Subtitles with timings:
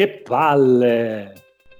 [0.00, 1.34] Che palle!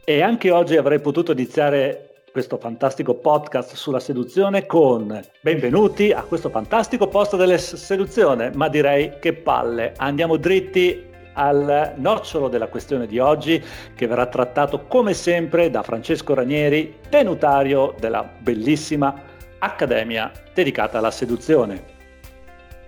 [0.05, 6.51] E anche oggi avrei potuto iniziare questo fantastico podcast sulla seduzione con benvenuti a questo
[6.51, 9.95] fantastico posto della seduzione, ma direi che palle.
[9.97, 11.03] Andiamo dritti
[11.33, 13.59] al nocciolo della questione di oggi
[13.95, 19.15] che verrà trattato come sempre da Francesco Ranieri, tenutario della bellissima
[19.61, 22.00] Accademia dedicata alla seduzione.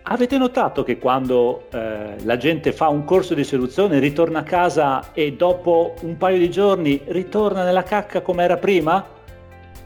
[0.04, 5.12] Avete notato che quando eh, la gente fa un corso di seduzione ritorna a casa
[5.12, 9.04] e dopo un paio di giorni ritorna nella cacca come era prima?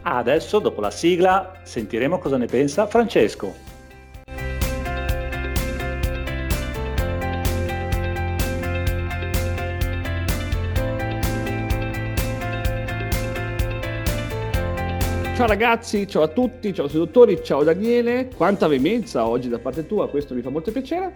[0.02, 3.75] Adesso, dopo la sigla, sentiremo cosa ne pensa Francesco.
[15.36, 18.30] Ciao ragazzi, ciao a tutti, ciao seduttori, ciao Daniele.
[18.34, 21.12] Quanta veemenza oggi da parte tua, questo mi fa molto piacere.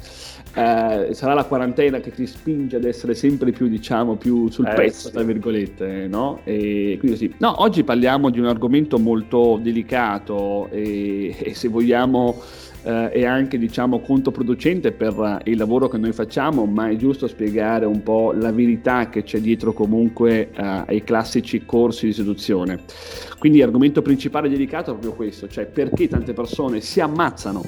[0.54, 4.74] Eh, sarà la quarantena che ti spinge ad essere sempre più, diciamo, più sul eh,
[4.74, 5.14] pezzo, sì.
[5.14, 6.40] tra virgolette, no?
[6.44, 7.34] E quindi sì.
[7.38, 12.42] No, oggi parliamo di un argomento molto delicato e, e se vogliamo
[12.82, 17.86] eh, è anche diciamo controproducente per il lavoro che noi facciamo, ma è giusto spiegare
[17.86, 22.80] un po' la verità che c'è dietro comunque eh, ai classici corsi di seduzione.
[23.38, 27.62] Quindi l'argomento principale dedicato è proprio questo, cioè perché tante persone si ammazzano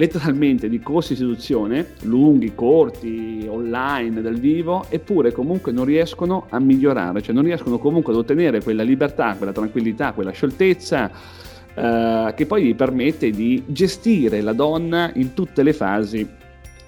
[0.00, 6.58] letteralmente di corsi di seduzione, lunghi, corti, online, dal vivo, eppure comunque non riescono a
[6.58, 11.10] migliorare, cioè non riescono comunque ad ottenere quella libertà, quella tranquillità, quella scioltezza
[11.80, 16.28] eh, che poi gli permette di gestire la donna in tutte le fasi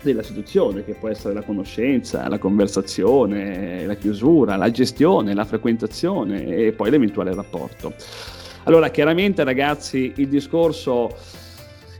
[0.02, 6.44] della seduzione, che può essere la conoscenza, la conversazione, la chiusura, la gestione, la frequentazione
[6.44, 7.94] e poi l'eventuale rapporto.
[8.64, 11.16] Allora, chiaramente ragazzi, il discorso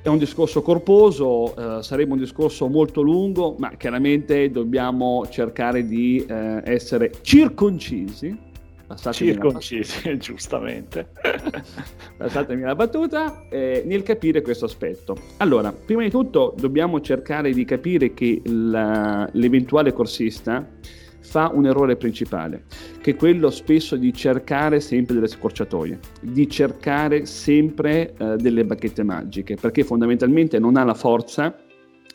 [0.03, 6.25] è un discorso corposo, eh, sarebbe un discorso molto lungo, ma chiaramente dobbiamo cercare di
[6.29, 8.51] eh, essere circoncisi
[8.97, 11.09] Circoncisi, giustamente.
[12.17, 15.17] Passatemi la battuta, eh, nel capire questo aspetto.
[15.39, 20.67] Allora, prima di tutto dobbiamo cercare di capire che la, l'eventuale corsista
[21.21, 22.65] fa un errore principale,
[23.01, 29.03] che è quello spesso di cercare sempre delle scorciatoie, di cercare sempre eh, delle bacchette
[29.03, 31.57] magiche, perché fondamentalmente non ha la forza,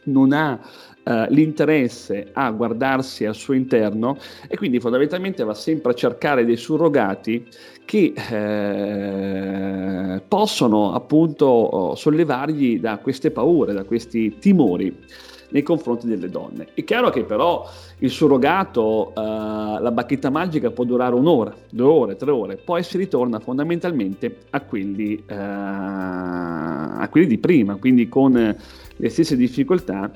[0.04, 0.60] non ha
[1.08, 6.58] Uh, l'interesse a guardarsi al suo interno e quindi fondamentalmente va sempre a cercare dei
[6.58, 7.48] surrogati
[7.86, 14.94] che eh, possono appunto sollevargli da queste paure, da questi timori
[15.50, 16.68] nei confronti delle donne.
[16.74, 17.66] È chiaro che però
[18.00, 22.98] il surrogato, uh, la bacchetta magica può durare un'ora, due ore, tre ore, poi si
[22.98, 30.12] ritorna fondamentalmente a quelli, uh, a quelli di prima, quindi con le stesse difficoltà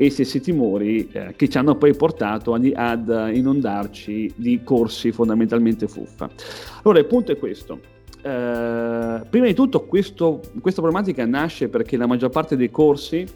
[0.00, 5.88] e stessi timori eh, che ci hanno poi portato ad, ad, inondarci di corsi fondamentalmente
[5.88, 6.30] fuffa.
[6.84, 7.80] Allora il punto è questo.
[8.22, 13.26] Eh, prima di tutto questo, questa problematica nasce perché la maggior parte dei corsi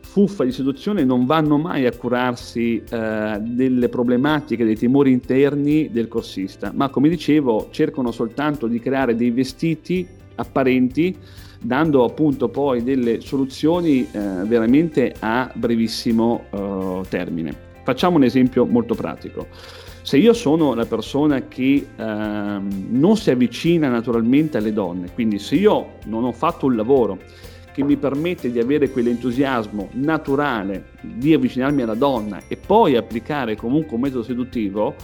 [0.00, 6.08] fuffa di seduzione non vanno mai a curarsi eh, delle problematiche, dei timori interni del
[6.08, 11.16] corsista, ma come dicevo cercano soltanto di creare dei vestiti apparenti
[11.60, 17.68] dando appunto poi delle soluzioni eh, veramente a brevissimo eh, termine.
[17.84, 19.46] Facciamo un esempio molto pratico.
[20.02, 25.56] Se io sono la persona che eh, non si avvicina naturalmente alle donne, quindi se
[25.56, 27.18] io non ho fatto un lavoro
[27.72, 33.94] che mi permette di avere quell'entusiasmo naturale di avvicinarmi alla donna e poi applicare comunque
[33.94, 34.94] un metodo seduttivo,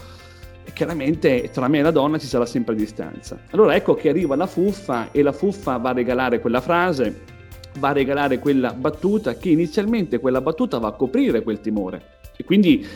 [0.72, 3.38] chiaramente tra me e la donna ci sarà sempre distanza.
[3.50, 7.21] Allora ecco che arriva la fuffa e la fuffa va a regalare quella frase,
[7.78, 12.15] va a regalare quella battuta che inizialmente quella battuta va a coprire quel timore.
[12.37, 12.87] E quindi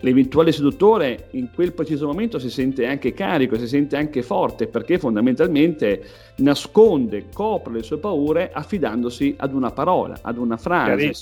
[0.00, 4.98] l'eventuale seduttore in quel preciso momento si sente anche carico, si sente anche forte perché
[4.98, 6.04] fondamentalmente
[6.36, 11.12] nasconde, copre le sue paure affidandosi ad una parola, ad una frase.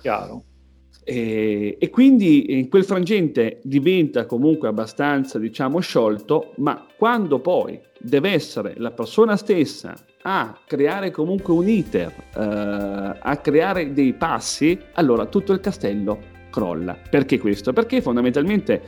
[0.00, 0.44] Chiaro.
[1.04, 8.30] E, e, quindi in quel frangente diventa comunque abbastanza, diciamo, sciolto, ma quando poi deve
[8.30, 15.26] essere la persona stessa a creare comunque un iter, eh, a creare dei passi, allora
[15.26, 16.18] tutto il castello
[16.50, 16.96] crolla.
[17.10, 17.72] Perché questo?
[17.72, 18.82] Perché fondamentalmente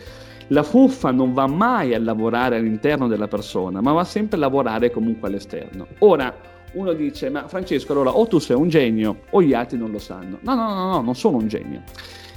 [0.49, 4.91] la fuffa non va mai a lavorare all'interno della persona, ma va sempre a lavorare
[4.91, 5.87] comunque all'esterno.
[6.01, 6.33] Ora,
[6.75, 9.99] uno dice, ma Francesco, allora o tu sei un genio o gli altri non lo
[9.99, 10.39] sanno.
[10.43, 11.83] No, no, no, no, non sono un genio.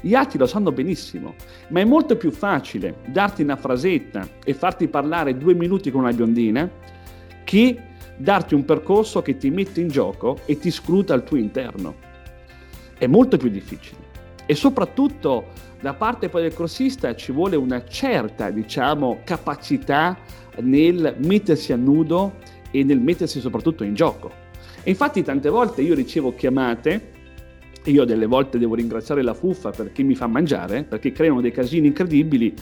[0.01, 1.33] Gli altri lo sanno benissimo,
[1.69, 6.13] ma è molto più facile darti una frasetta e farti parlare due minuti con una
[6.13, 6.69] biondina
[7.43, 7.81] che
[8.15, 11.95] darti un percorso che ti mette in gioco e ti scruta al tuo interno.
[12.97, 14.05] È molto più difficile.
[14.49, 15.47] e soprattutto
[15.81, 20.17] da parte poi del corsista ci vuole una certa, diciamo, capacità
[20.61, 22.37] nel mettersi a nudo
[22.71, 24.31] e nel mettersi soprattutto in gioco.
[24.83, 27.15] E infatti tante volte io ricevo chiamate,
[27.83, 31.87] io delle volte devo ringraziare la fuffa perché mi fa mangiare, perché creano dei casini
[31.87, 32.53] incredibili,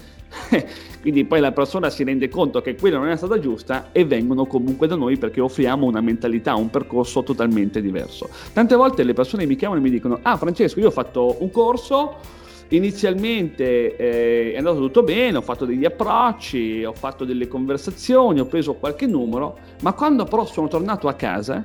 [1.02, 4.46] quindi poi la persona si rende conto che quella non è stata giusta e vengono
[4.46, 8.30] comunque da noi perché offriamo una mentalità, un percorso totalmente diverso.
[8.54, 11.51] Tante volte le persone mi chiamano e mi dicono, ah Francesco, io ho fatto un
[11.51, 12.18] corso,
[12.70, 18.46] Inizialmente eh, è andato tutto bene, ho fatto degli approcci, ho fatto delle conversazioni, ho
[18.46, 21.64] preso qualche numero, ma quando però sono tornato a casa,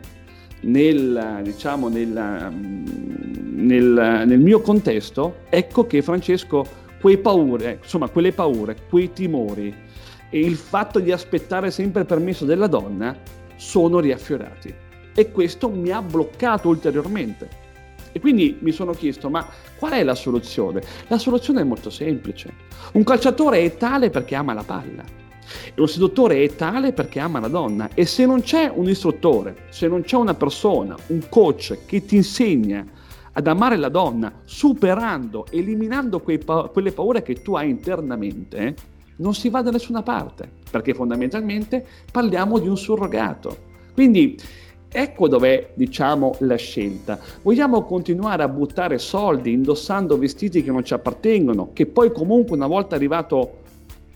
[0.63, 6.67] nel, diciamo, nel, nel, nel mio contesto, ecco che Francesco
[7.01, 9.75] quei paure, insomma, quelle paure, quei timori
[10.29, 13.17] e il fatto di aspettare sempre il permesso della donna
[13.57, 14.73] sono riaffiorati.
[15.15, 17.60] E questo mi ha bloccato ulteriormente.
[18.13, 19.47] E quindi mi sono chiesto, ma
[19.77, 20.83] qual è la soluzione?
[21.09, 22.53] La soluzione è molto semplice.
[22.93, 25.05] Un calciatore è tale perché ama la palla.
[25.75, 27.91] E un seduttore è tale perché ama la donna.
[27.95, 32.17] E se non c'è un istruttore, se non c'è una persona, un coach che ti
[32.17, 32.85] insegna
[33.33, 38.75] ad amare la donna, superando, eliminando pa- quelle paure che tu hai internamente,
[39.17, 43.69] non si va da nessuna parte, perché fondamentalmente parliamo di un surrogato.
[43.95, 44.37] Quindi
[44.93, 47.19] Ecco dov'è, diciamo, la scelta.
[47.43, 52.67] Vogliamo continuare a buttare soldi indossando vestiti che non ci appartengono, che poi comunque una
[52.67, 53.59] volta arrivato,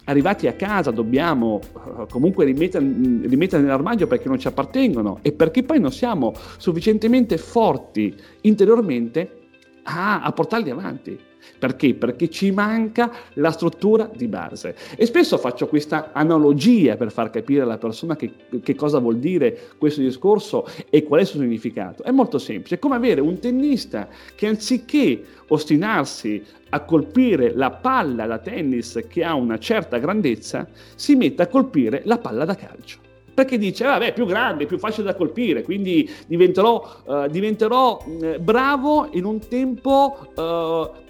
[0.04, 5.62] arrivati a casa dobbiamo uh, comunque rimettere, rimettere nell'armadio perché non ci appartengono e perché
[5.62, 9.42] poi non siamo sufficientemente forti interiormente
[9.84, 11.18] a, a portarli avanti.
[11.58, 11.94] Perché?
[11.94, 14.74] Perché ci manca la struttura di base.
[14.96, 18.32] E spesso faccio questa analogia per far capire alla persona che,
[18.62, 22.02] che, cosa vuol dire questo discorso e qual è il suo significato.
[22.02, 28.26] È molto semplice, è come avere un tennista che anziché ostinarsi a colpire la palla
[28.26, 33.04] da tennis che ha una certa grandezza, si mette a colpire la palla da calcio
[33.34, 39.08] perché dice vabbè più grande, più facile da colpire, quindi diventerò, uh, diventerò uh, bravo
[39.12, 41.02] in un tempo uh,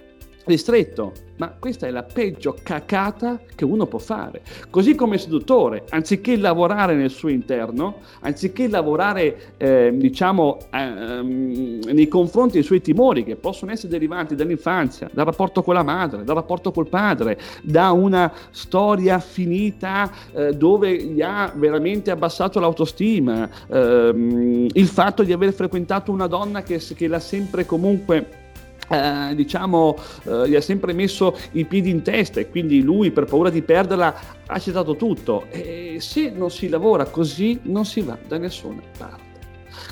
[0.45, 4.43] ristretto, ma questa è la peggio cacata che uno può fare.
[4.71, 12.55] Così come seduttore, anziché lavorare nel suo interno, anziché lavorare, eh, diciamo, eh, nei confronti
[12.55, 16.71] dei suoi timori, che possono essere derivanti dall'infanzia, dal rapporto con la madre, dal rapporto
[16.71, 24.87] col padre, da una storia finita eh, dove gli ha veramente abbassato l'autostima, ehm, il
[24.87, 28.43] fatto di aver frequentato una donna che, che l'ha sempre comunque
[28.89, 33.25] eh, diciamo, eh, gli ha sempre messo i piedi in testa e quindi lui per
[33.25, 34.15] paura di perderla
[34.47, 35.47] ha accettato tutto.
[35.51, 39.33] E se non si lavora così non si va da nessuna parte.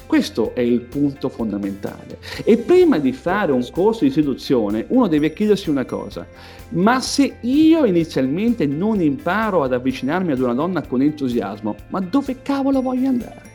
[0.07, 2.19] Questo è il punto fondamentale.
[2.45, 6.27] E prima di fare un corso di seduzione, uno deve chiedersi una cosa.
[6.71, 12.43] Ma se io inizialmente non imparo ad avvicinarmi ad una donna con entusiasmo, ma dove
[12.43, 13.52] cavolo voglio andare?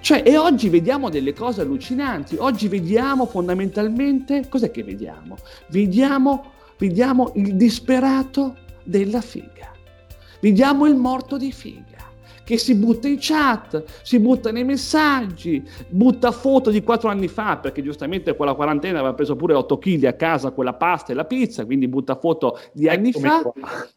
[0.00, 2.36] Cioè, e oggi vediamo delle cose allucinanti.
[2.38, 5.36] Oggi vediamo fondamentalmente, cos'è che vediamo?
[5.68, 9.72] Vediamo, vediamo il disperato della figa.
[10.40, 11.98] Vediamo il morto di figa
[12.48, 17.58] che si butta in chat, si butta nei messaggi, butta foto di quattro anni fa,
[17.58, 21.14] perché giustamente quella quarantena aveva preso pure 8 kg a casa con la pasta e
[21.14, 23.42] la pizza, quindi butta foto di anni Eccomi fa.
[23.42, 23.88] Qua.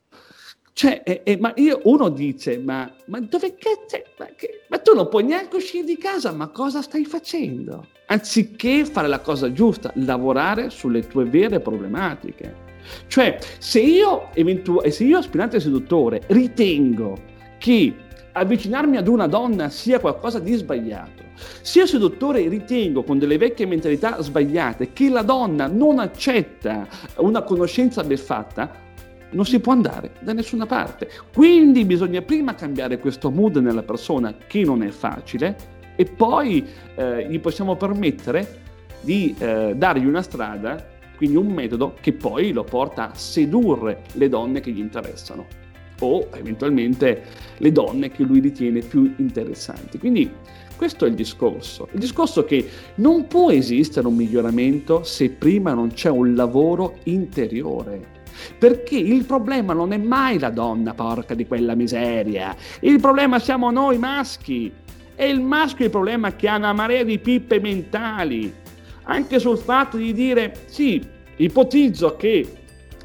[0.74, 4.01] Cioè, eh, eh, ma io, uno dice, ma, ma dove cazzo?
[4.18, 4.28] Ma,
[4.70, 7.88] ma, tu non puoi neanche uscire di casa, ma cosa stai facendo?
[8.08, 12.70] Anziché fare la cosa giusta, lavorare sulle tue vere problematiche.
[13.08, 17.18] Cioè, se io, eventu- se io aspirante seduttore, ritengo
[17.58, 17.94] che
[18.32, 21.24] avvicinarmi ad una donna sia qualcosa di sbagliato,
[21.62, 26.88] se io seduttore ritengo con delle vecchie mentalità sbagliate che la donna non accetta
[27.18, 28.90] una conoscenza beffatta,
[29.32, 31.10] non si può andare da nessuna parte.
[31.34, 37.28] Quindi bisogna prima cambiare questo mood nella persona che non è facile e poi eh,
[37.30, 38.60] gli possiamo permettere
[39.02, 40.84] di eh, dargli una strada,
[41.18, 45.60] quindi un metodo che poi lo porta a sedurre le donne che gli interessano
[46.00, 47.24] o eventualmente
[47.58, 50.00] le donne che lui ritiene più interessanti.
[50.00, 50.32] Quindi
[50.76, 51.88] questo è il discorso.
[51.92, 56.98] Il discorso è che non può esistere un miglioramento se prima non c'è un lavoro
[57.04, 58.20] interiore.
[58.57, 62.55] Perché il problema non è mai la donna, porca di quella miseria.
[62.81, 64.71] Il problema siamo noi maschi.
[65.13, 68.53] È il maschio il problema che ha una marea di pippe mentali.
[69.03, 71.05] Anche sul fatto di dire, sì,
[71.36, 72.48] ipotizzo che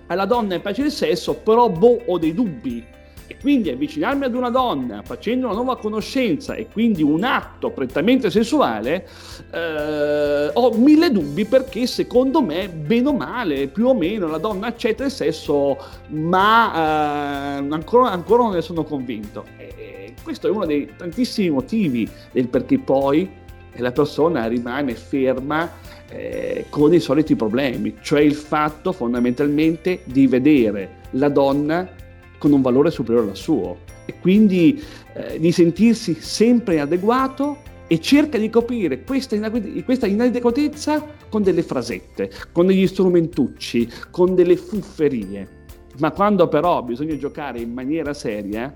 [0.07, 2.95] alla donna piace il sesso, però boh, ho dei dubbi.
[3.29, 8.31] E quindi avvicinarmi ad una donna facendo una nuova conoscenza e quindi un atto prettamente
[8.31, 9.07] sessuale,
[9.51, 14.69] eh, ho mille dubbi perché secondo me, bene o male, più o meno la donna
[14.69, 15.77] accetta il sesso,
[16.09, 19.45] ma eh, ancora, ancora, non ne sono convinto.
[19.57, 23.29] E questo è uno dei tantissimi motivi del perché poi
[23.77, 25.71] la persona rimane ferma
[26.09, 31.89] eh, con i soliti problemi, cioè il fatto fondamentalmente di vedere la donna
[32.39, 34.83] con un valore superiore al suo e quindi
[35.15, 39.39] eh, di sentirsi sempre adeguato e cerca di coprire questa,
[39.85, 45.65] questa inadeguatezza con delle frasette, con degli strumentucci, con delle fufferie.
[45.99, 48.75] Ma quando però bisogna giocare in maniera seria,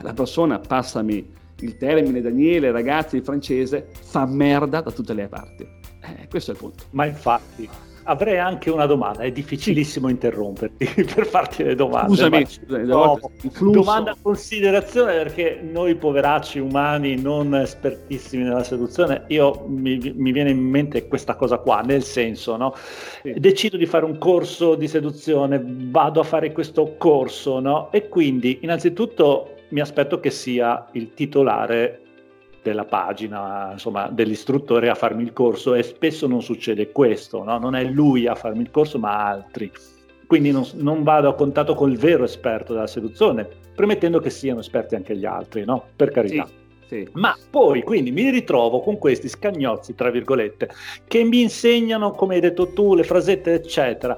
[0.00, 5.62] la persona, passami il termine Daniele, ragazzi, il francese, fa merda da tutte le parti.
[5.62, 6.84] Eh, questo è il punto.
[6.90, 7.68] Ma infatti,
[8.06, 12.08] avrei anche una domanda, è difficilissimo interromperti per farti le domande.
[12.08, 12.46] Scusami,
[12.86, 13.20] no,
[13.60, 20.50] domanda a considerazione perché noi poveracci umani non espertissimi nella seduzione, io mi, mi viene
[20.50, 22.74] in mente questa cosa qua, nel senso, no?
[23.22, 23.34] Sì.
[23.36, 27.90] Decido di fare un corso di seduzione, vado a fare questo corso, no?
[27.90, 32.02] E quindi innanzitutto mi aspetto che sia il titolare
[32.70, 37.58] della pagina, insomma, dell'istruttore a farmi il corso e spesso non succede questo, no?
[37.58, 39.70] non è lui a farmi il corso ma altri.
[40.26, 44.96] Quindi non, non, vado a contatto col vero esperto della seduzione, premettendo che siano esperti
[44.96, 45.84] anche gli altri, no?
[45.94, 46.46] Per carità.
[46.46, 46.64] Sì.
[46.88, 47.08] Sì.
[47.14, 50.70] Ma poi quindi mi ritrovo con questi scagnozzi, tra virgolette,
[51.08, 54.16] che mi insegnano, come hai detto tu, le frasette, eccetera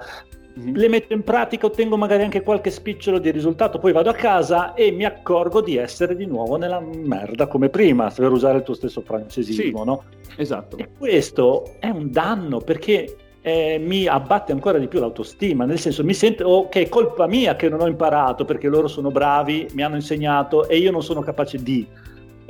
[0.58, 0.74] mm-hmm.
[0.74, 4.74] le metto in pratica, ottengo magari anche qualche spicciolo di risultato, poi vado a casa
[4.74, 8.74] e mi accorgo di essere di nuovo nella merda come prima, per usare il tuo
[8.74, 10.04] stesso francesismo, sì, no?
[10.36, 10.76] Esatto.
[10.76, 16.04] E questo è un danno perché eh, mi abbatte ancora di più l'autostima, nel senso
[16.04, 19.68] mi sento oh, che è colpa mia che non ho imparato perché loro sono bravi,
[19.72, 21.86] mi hanno insegnato e io non sono capace di.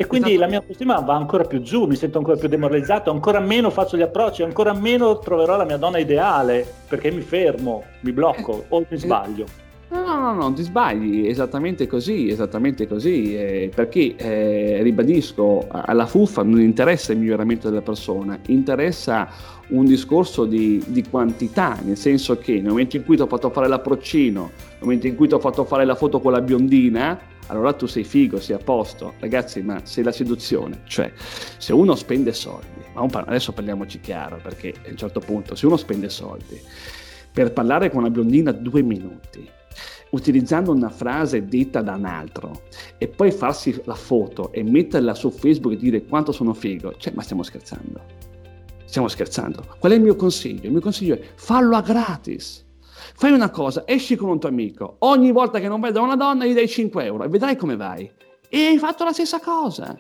[0.00, 0.44] E quindi esatto.
[0.44, 3.96] la mia autostima va ancora più giù, mi sento ancora più demoralizzato, ancora meno faccio
[3.96, 8.78] gli approcci, ancora meno troverò la mia donna ideale, perché mi fermo, mi blocco o
[8.78, 9.46] mi eh, sbaglio.
[9.90, 16.04] No, no, no, no, ti sbagli, esattamente così, esattamente così, eh, perché eh, ribadisco, alla
[16.04, 19.30] fuffa non interessa il miglioramento della persona, interessa
[19.68, 23.48] un discorso di, di, quantità, nel senso che nel momento in cui ti ho fatto
[23.48, 27.18] fare l'approccino, nel momento in cui ti ho fatto fare la foto con la biondina,
[27.46, 29.14] allora tu sei figo, sei a posto.
[29.20, 34.74] Ragazzi, ma se la seduzione, cioè se uno spende soldi, ma adesso parliamoci chiaro, perché
[34.84, 36.60] a un certo punto, se uno spende soldi
[37.32, 39.48] per parlare con una biondina due minuti,
[40.10, 42.62] utilizzando una frase detta da un altro
[42.98, 47.12] e poi farsi la foto e metterla su Facebook e dire quanto sono figo, cioè,
[47.14, 48.00] ma stiamo scherzando.
[48.84, 49.64] Stiamo scherzando.
[49.78, 50.64] Qual è il mio consiglio?
[50.64, 52.66] Il mio consiglio è fallo a gratis
[53.14, 56.46] Fai una cosa, esci con un tuo amico, ogni volta che non veda una donna
[56.46, 58.10] gli dai 5 euro e vedrai come vai.
[58.48, 59.98] E hai fatto la stessa cosa.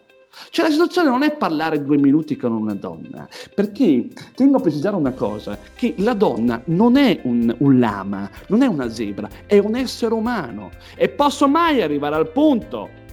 [0.50, 4.96] Cioè la situazione non è parlare due minuti con una donna, perché tengo a precisare
[4.96, 9.58] una cosa, che la donna non è un, un, lama, non è una zebra, è
[9.58, 10.70] un essere umano.
[10.96, 13.06] E posso mai arrivare al punto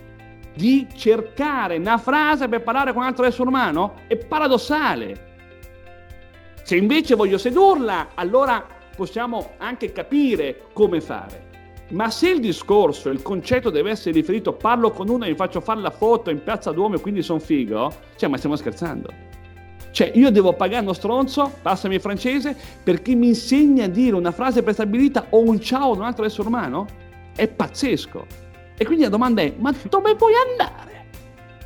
[0.55, 4.01] di cercare una frase per parlare con un altro essere umano?
[4.07, 5.33] È paradossale.
[6.63, 11.44] Se invece voglio sedurla, allora possiamo anche capire come fare.
[11.89, 15.61] Ma se il discorso, il concetto deve essere riferito, parlo con uno e mi faccio
[15.61, 19.13] fare la foto in piazza Duomo e quindi sono figo, cioè ma stiamo scherzando.
[19.91, 24.31] Cioè io devo pagare uno stronzo, passami il francese, perché mi insegna a dire una
[24.31, 26.87] frase prestabilita o un ciao ad un altro essere umano?
[27.35, 28.25] È pazzesco.
[28.77, 30.94] E quindi la domanda è, ma dove vuoi andare?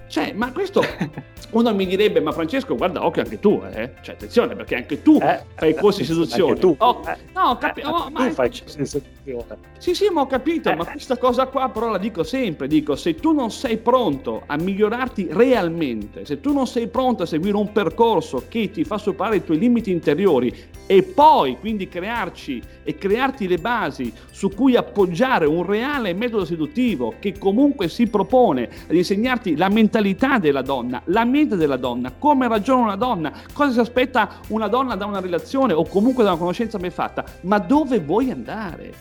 [0.10, 0.82] Cioè, ma questo
[1.52, 3.94] uno mi direbbe, ma Francesco, guarda, occhio anche tu, eh?
[4.02, 6.52] Cioè, attenzione, perché anche tu eh, fai corsi di seduzione.
[6.54, 6.76] Anche tu.
[6.80, 9.58] Oh, eh, no, capi- oh, ma tu fai corsi di seduzione.
[9.78, 13.14] Sì, sì, ma ho capito, ma questa cosa qua però la dico sempre, dico, se
[13.14, 17.72] tu non sei pronto a migliorarti realmente, se tu non sei pronto a seguire un
[17.72, 20.52] percorso che ti fa superare i tuoi limiti interiori
[20.88, 27.14] e poi quindi crearci e crearti le basi su cui appoggiare un reale metodo seduttivo
[27.20, 29.99] che comunque si propone ad insegnarti la mentalità
[30.40, 34.96] della donna, la mente della donna, come ragiona una donna, cosa si aspetta una donna
[34.96, 38.94] da una relazione o comunque da una conoscenza ben fatta, ma dove vuoi andare?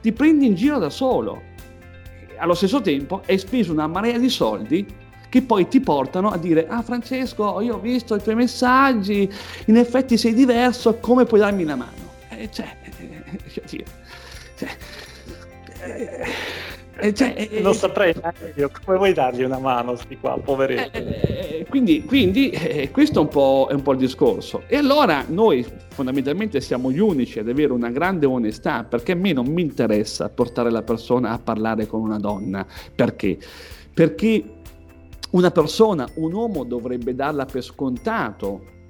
[0.00, 1.50] Ti prendi in giro da solo.
[2.38, 4.86] Allo stesso tempo hai speso una marea di soldi
[5.28, 9.32] che poi ti portano a dire ah Francesco io ho visto i tuoi messaggi
[9.66, 13.64] in effetti sei diverso come puoi darmi una mano eh, cioè, eh,
[14.58, 14.76] cioè,
[15.80, 16.26] eh,
[17.14, 22.04] cioè, non saprei neanche io come vuoi dargli una mano sti qua poveretti E quindi,
[22.04, 23.28] quindi eh, questo è un,
[23.68, 24.62] è un, po', il discorso.
[24.66, 29.32] E allora noi fondamentalmente siamo gli unici ad avere una grande onestà, perché a me
[29.32, 32.66] non mi interessa portare la persona a parlare con una donna.
[32.94, 33.38] Perché?
[33.92, 34.44] Perché
[35.30, 38.80] una persona, un uomo dovrebbe darla per scontato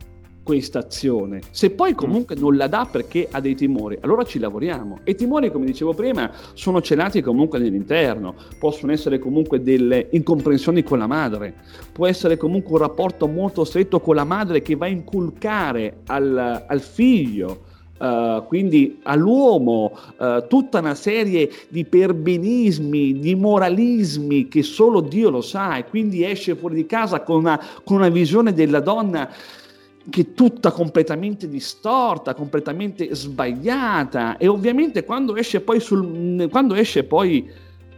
[0.42, 1.40] questa azione.
[1.50, 5.00] Se poi comunque non la dà perché ha dei timori, allora ci lavoriamo.
[5.04, 10.82] E i timori, come dicevo prima, sono celati comunque nell'interno, possono essere comunque delle incomprensioni
[10.82, 11.54] con la madre,
[11.92, 16.64] può essere comunque un rapporto molto stretto con la madre che va a inculcare al,
[16.66, 17.70] al figlio.
[18.02, 25.40] Uh, quindi all'uomo uh, tutta una serie di perbenismi, di moralismi che solo Dio lo
[25.40, 29.30] sa e quindi esce fuori di casa con una, con una visione della donna
[30.11, 34.37] che è tutta completamente distorta, completamente sbagliata.
[34.37, 37.50] E ovviamente quando esce poi, sul, quando esce poi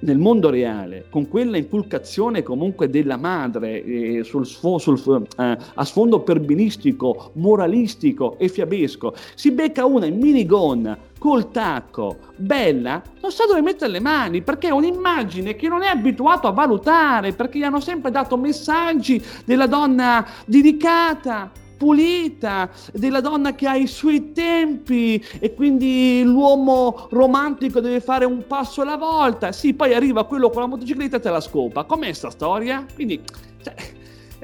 [0.04, 6.20] nel mondo reale, con quella inculcazione comunque della madre eh, sul, sul, eh, a sfondo
[6.20, 13.62] perbinistico, moralistico e fiabesco, si becca una in minigonna col tacco, bella, non sa dove
[13.62, 17.80] mettere le mani perché è un'immagine che non è abituato a valutare, perché gli hanno
[17.80, 25.54] sempre dato messaggi della donna dedicata, pulita, della donna che ha i suoi tempi e
[25.54, 29.52] quindi l'uomo romantico deve fare un passo alla volta.
[29.52, 31.84] Sì, poi arriva quello con la motocicletta e te la scopa.
[31.84, 32.84] Com'è sta storia?
[32.94, 33.20] Quindi...
[33.62, 33.74] Cioè,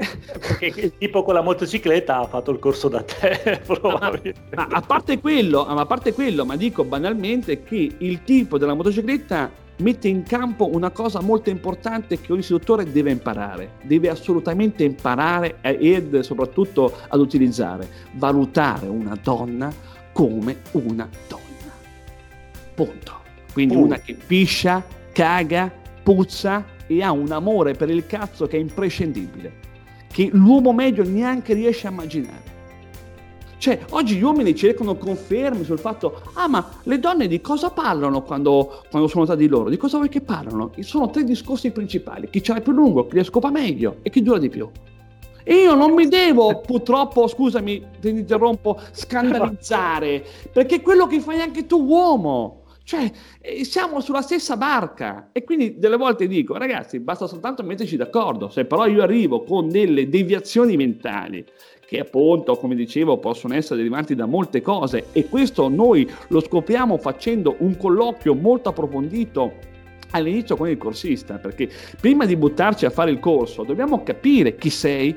[0.39, 4.41] perché il tipo con la motocicletta ha fatto il corso da te, probabilmente.
[4.55, 8.59] Ma, ma, a parte quello, ma a parte quello, ma dico banalmente che il tipo
[8.59, 14.09] della motocicletta mette in campo una cosa molto importante che ogni istruttore deve imparare, deve
[14.09, 19.73] assolutamente imparare ed soprattutto ad utilizzare, valutare una donna
[20.13, 21.43] come una donna.
[22.75, 23.19] Punto.
[23.53, 23.89] Quindi Punto.
[23.89, 25.71] una che piscia, caga,
[26.03, 29.53] puzza e ha un amore per il cazzo che è imprescindibile,
[30.11, 32.59] che l'uomo medio neanche riesce a immaginare.
[33.61, 38.23] Cioè, oggi gli uomini cercano conferme sul fatto, ah ma le donne di cosa parlano
[38.23, 39.69] quando, quando sono tra di loro?
[39.69, 40.73] Di cosa vuoi che parlano?
[40.79, 44.23] Sono tre discorsi principali, chi ce l'ha più lungo, chi le scopa meglio e chi
[44.23, 44.67] dura di più.
[45.45, 51.43] E io non mi devo, purtroppo, scusami, ti interrompo, scandalizzare, perché è quello che fai
[51.43, 52.60] anche tu uomo.
[52.91, 53.09] Cioè,
[53.41, 58.49] eh, siamo sulla stessa barca e quindi delle volte dico, ragazzi, basta soltanto metterci d'accordo.
[58.49, 61.45] Se però io arrivo con delle deviazioni mentali
[61.87, 66.99] che appunto, come dicevo, possono essere derivanti da molte cose e questo noi lo scopriamo
[66.99, 69.53] facendo un colloquio molto approfondito
[70.11, 74.69] all'inizio con il corsista, perché prima di buttarci a fare il corso dobbiamo capire chi
[74.69, 75.17] sei,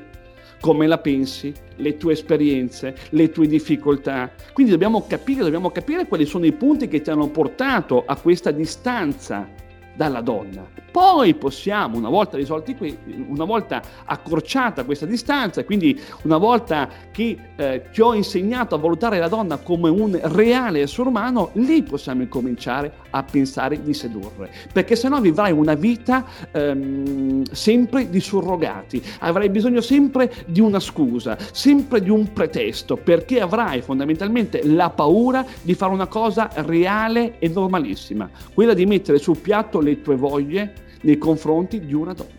[0.64, 4.32] come la pensi, le tue esperienze, le tue difficoltà.
[4.54, 8.50] Quindi dobbiamo capire, dobbiamo capire quali sono i punti che ti hanno portato a questa
[8.50, 9.46] distanza
[9.94, 10.66] dalla donna.
[10.90, 12.96] Poi possiamo, una volta risolti qui,
[13.28, 19.18] una volta accorciata questa distanza, quindi una volta che eh, ti ho insegnato a valutare
[19.18, 24.96] la donna come un reale essere umano, lì possiamo incominciare a pensare di sedurre, perché
[24.96, 32.02] sennò vivrai una vita ehm, sempre di surrogati, avrai bisogno sempre di una scusa, sempre
[32.02, 38.28] di un pretesto, perché avrai fondamentalmente la paura di fare una cosa reale e normalissima,
[38.52, 40.72] quella di mettere sul piatto le tue voglie
[41.02, 42.32] nei confronti di una donna.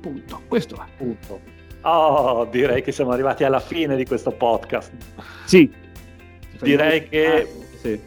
[0.00, 0.42] Punto.
[0.46, 0.84] Questo è.
[0.96, 1.40] Punto.
[1.82, 4.92] Oh, direi che siamo arrivati alla fine di questo podcast.
[5.44, 5.70] Sì.
[6.60, 7.48] Direi che
[7.80, 7.98] sì.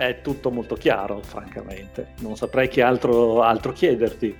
[0.00, 2.14] È tutto molto chiaro, francamente.
[2.20, 4.34] Non saprei che altro, altro chiederti.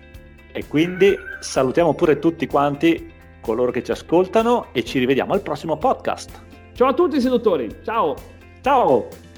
[0.53, 5.77] E quindi salutiamo pure tutti quanti coloro che ci ascoltano e ci rivediamo al prossimo
[5.77, 6.43] podcast.
[6.73, 8.17] Ciao a tutti seduttori, ciao!
[8.63, 9.30] Ciao!